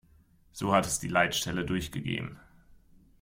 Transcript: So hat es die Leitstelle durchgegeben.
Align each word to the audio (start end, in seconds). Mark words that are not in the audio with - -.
So 0.51 0.73
hat 0.73 0.87
es 0.87 0.97
die 0.99 1.09
Leitstelle 1.09 1.63
durchgegeben. 1.63 2.39